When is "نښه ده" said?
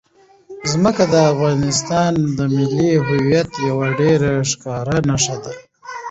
5.09-5.53